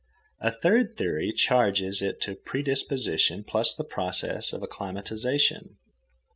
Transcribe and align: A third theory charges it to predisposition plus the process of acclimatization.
A 0.39 0.49
third 0.49 0.97
theory 0.97 1.31
charges 1.31 2.01
it 2.01 2.19
to 2.21 2.33
predisposition 2.35 3.43
plus 3.43 3.75
the 3.75 3.83
process 3.83 4.51
of 4.51 4.63
acclimatization. 4.63 5.77